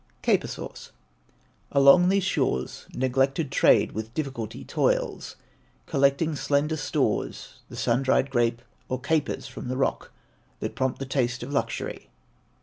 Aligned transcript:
CAPER 0.23 0.47
SAUCE. 0.47 0.93
Along 1.71 2.09
these 2.09 2.23
shores 2.23 2.87
Neglected 2.91 3.51
trade 3.51 3.91
with 3.91 4.15
difficulty 4.15 4.65
toils, 4.65 5.35
Collecting 5.85 6.35
slender 6.35 6.75
stores; 6.75 7.59
the 7.69 7.75
sun 7.75 8.01
dried 8.01 8.31
grape, 8.31 8.63
Or 8.89 8.99
capers 8.99 9.45
from 9.45 9.67
the 9.67 9.77
rock, 9.77 10.11
that 10.59 10.73
prompt 10.73 10.97
the 10.97 11.05
taste 11.05 11.43
Of 11.43 11.53
luxury. 11.53 12.09